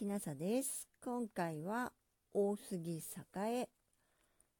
[0.00, 0.88] きなさです。
[1.04, 1.92] 今回は
[2.32, 3.02] 大杉
[3.36, 3.68] 栄。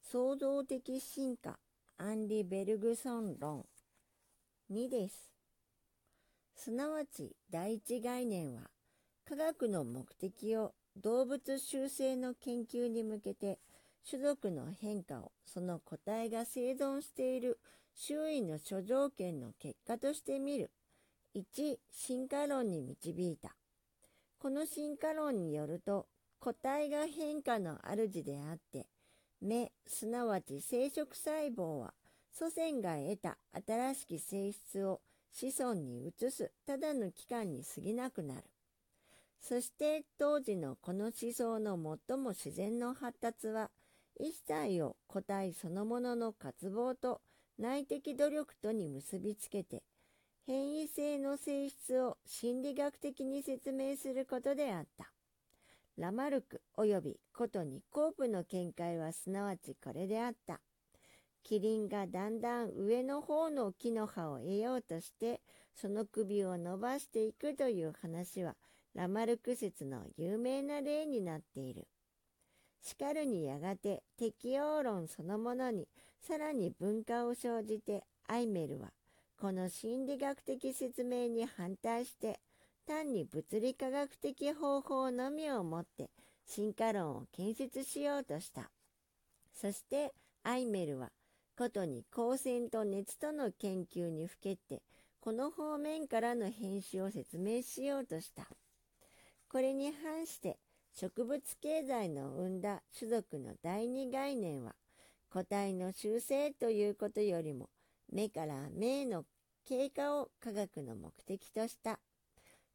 [0.03, 1.59] 創造的進化。
[1.97, 3.65] アンリ・ベルグソン論。
[4.71, 5.33] 2です。
[6.55, 8.69] すなわち第一概念は
[9.25, 13.61] 科学の目的を動物習性の研究に向けて
[14.07, 17.59] 種族の変化をその個体が生存している
[17.95, 20.71] 周囲の諸条件の結果として見る。
[21.35, 23.57] 1進化論に導いた。
[24.41, 26.07] この進化論によると
[26.39, 28.87] 個体が変化の主であって
[29.43, 31.93] 目すなわち生殖細胞は
[32.33, 38.45] 祖先が得た新しき性質を子孫に移すただの期間に過ぎなくなる。
[39.43, 43.71] そして当時のこの思想の最も自然の発達は
[44.19, 47.21] 一切を個体そのものの渇望と
[47.59, 49.83] 内的努力とに結びつけて
[50.51, 55.13] 変異性の性質を心理学的に説明することであった。
[55.97, 60.61] ラマルク及びことニコープの見解はすなわちこれであった。
[61.45, 65.41] キリンがだんだん上の方の木の葉を得ようとして
[65.77, 68.57] その首を伸ばしていくという話は
[68.97, 71.87] ラマルク説の有名な例になっている。
[72.83, 75.87] しかるにやがて適応論そのものに
[76.21, 78.89] さらに文化を生じてアイメルは
[79.41, 82.41] この心理学的説明に反対して
[82.87, 86.11] 単に物理科学的方法のみをもって
[86.45, 88.71] 進化論を建設しようとした。
[89.55, 91.09] そしてアイメルは
[91.57, 94.83] ことに光線と熱との研究にふけって
[95.21, 98.47] この方面からの編集を説明しようとした。
[99.49, 100.59] これに反して
[100.93, 104.75] 植物経済の生んだ種族の第二概念は
[105.31, 107.71] 個体の習性ということよりも
[108.13, 109.25] 目から目への
[109.65, 111.99] 経過を科学の目的とした。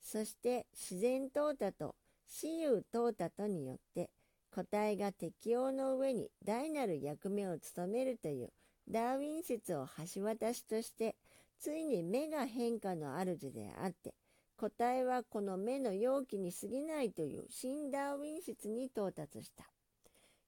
[0.02, 1.96] そして自然淘汰と
[2.28, 4.10] 私有淘汰とによって
[4.52, 8.54] 個体が適応の上に大なる役目を務めるという
[8.90, 11.16] ダーウィン説を橋渡しとして
[11.60, 14.14] ついに目が変化の主であって
[14.58, 19.66] 個体はこの目の容器に過ぎないという新ダーウィン説に到達した。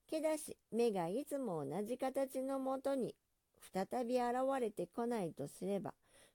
[0.08, 3.14] けだし目がいつも同じ形のもとに
[3.72, 5.94] 再び現れてこないとすれば、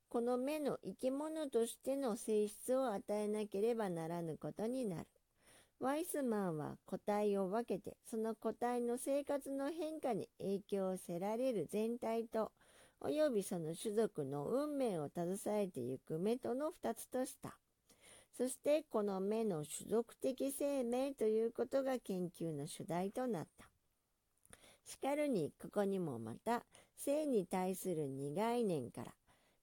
[0.10, 5.08] この目の生き物としての性質を与えなければならぬことになる。
[5.80, 12.52] ワイスマンは個体を分けて、その個体の生活の変化に影響をせられる全体と、
[13.02, 17.58] およびその種族の運命を携えてゆく目との二つとした。
[18.38, 23.73] そしてこの目の種族的生命ということが研究の主題となった。
[24.86, 26.64] しかるにここにもまた
[26.96, 29.14] 性に対する2概念から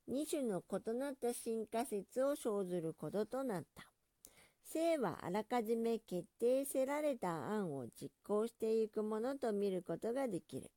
[0.08, 3.84] 2種の異なった進化説を生ずることとなった。
[4.64, 10.70] 性はあらかじめ決定せられた案を実行していくものと見ることができる。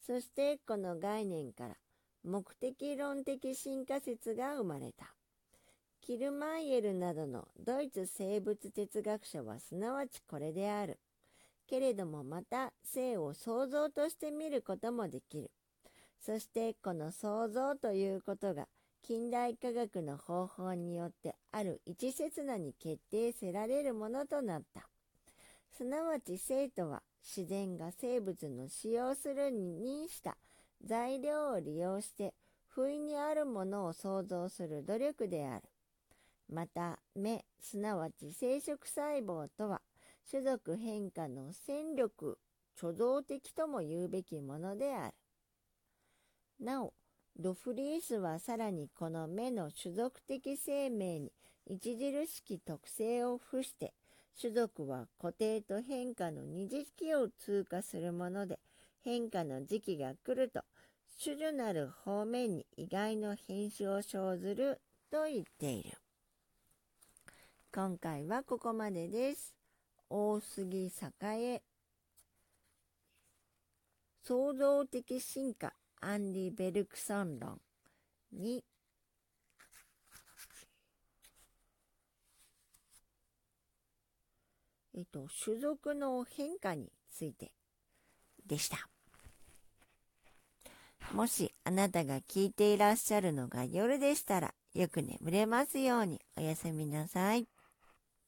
[0.00, 1.76] そしてこの概念から
[2.24, 5.14] 目的論的進化説が生まれた。
[6.00, 10.98] キルマイエルなどのドイツ生物哲学者はすなわちこれである。
[11.68, 15.50] けれどもまた性を創造として見ることもできる。
[16.20, 18.66] そしてこの創造ということが
[19.02, 24.88] 近代科学の方法によってある一刹那に決定せられるものとなった。
[25.76, 30.36] すなわち生とは自然が生物の使用するに認した
[30.84, 32.34] 材料を利用して
[32.66, 35.62] 不意にあるものを創造する努力である。
[36.48, 39.80] また目すなわち生殖細胞とは
[40.28, 42.38] 種族変化の戦力
[42.76, 45.14] 貯蔵的とも言うべきものである。
[46.60, 46.94] なお、
[47.38, 51.32] ドフリースはさらにこの目の種族的生命に
[51.70, 53.92] 著しき特性を付して、
[54.40, 58.58] 種族は固定と変化の二次期を通過するもので、
[59.04, 60.62] 変化の時期が来ると、
[61.22, 64.80] 種々なる方面に意外の変種を生ずる
[65.10, 65.96] と言っている。
[67.72, 69.55] 今回はここまでです。
[70.08, 70.90] 大杉
[71.40, 71.62] 栄。
[74.22, 75.74] 創造的進化。
[76.00, 77.60] アンリ・ベルクソン論
[78.34, 78.62] 2
[84.94, 87.52] えっと、種族の変化について。
[88.46, 88.88] でした。
[91.12, 96.20] もしあなたが聞いていらっしゃるのが夜でしたら、よく眠れますように。
[96.36, 97.46] おやすみなさい。